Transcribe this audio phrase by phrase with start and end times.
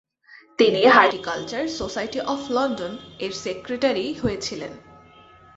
[0.59, 2.93] তিনি horticultural society of London
[3.19, 4.73] এর secretary হয়েছিলেন।